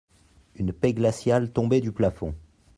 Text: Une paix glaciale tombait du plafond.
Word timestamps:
Une 0.55 0.73
paix 0.73 0.93
glaciale 0.95 1.51
tombait 1.53 1.79
du 1.79 1.91
plafond. 1.91 2.33